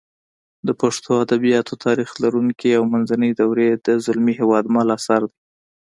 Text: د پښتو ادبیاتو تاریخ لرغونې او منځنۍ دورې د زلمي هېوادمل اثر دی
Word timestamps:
د 0.67 0.69
پښتو 0.81 1.11
ادبیاتو 1.25 1.73
تاریخ 1.85 2.09
لرغونې 2.23 2.71
او 2.77 2.83
منځنۍ 2.93 3.31
دورې 3.41 3.69
د 3.85 3.87
زلمي 4.05 4.33
هېوادمل 4.39 4.87
اثر 4.97 5.21
دی 5.29 5.37